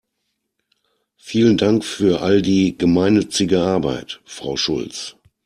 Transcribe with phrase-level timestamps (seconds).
[1.19, 5.15] Vielen Dank für all die gemeinnützige Arbeit, Frau Schulz!